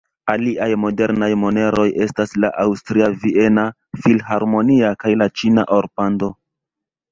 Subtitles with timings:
[0.33, 3.67] Aliaj modernaj moneroj estas la aŭstria Viena
[4.07, 6.35] Filharmonia kaj la ĉina Or-Pando.